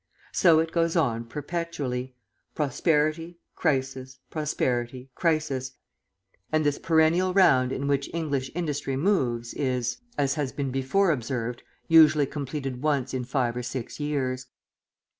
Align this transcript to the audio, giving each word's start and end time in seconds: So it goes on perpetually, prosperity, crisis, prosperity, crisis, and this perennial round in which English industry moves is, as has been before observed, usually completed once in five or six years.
So 0.31 0.57
it 0.57 0.71
goes 0.71 0.95
on 0.95 1.25
perpetually, 1.25 2.15
prosperity, 2.55 3.37
crisis, 3.53 4.17
prosperity, 4.31 5.11
crisis, 5.13 5.73
and 6.51 6.65
this 6.65 6.79
perennial 6.79 7.35
round 7.35 7.71
in 7.71 7.87
which 7.87 8.09
English 8.11 8.49
industry 8.55 8.95
moves 8.97 9.53
is, 9.53 9.97
as 10.17 10.33
has 10.33 10.53
been 10.53 10.71
before 10.71 11.11
observed, 11.11 11.61
usually 11.87 12.25
completed 12.25 12.81
once 12.81 13.13
in 13.13 13.25
five 13.25 13.55
or 13.55 13.61
six 13.61 13.99
years. 13.99 14.47